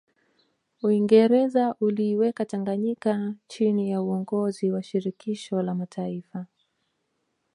[0.83, 6.45] Uingereza uliiweka Tanganyika chini ya uongozi wa Shirikisho la Mataifa